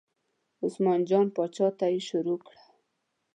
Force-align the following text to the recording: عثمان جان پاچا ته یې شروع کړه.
عثمان 0.65 0.99
جان 1.09 1.27
پاچا 1.35 1.67
ته 1.77 1.85
یې 1.93 2.01
شروع 2.09 2.39
کړه. 2.45 2.63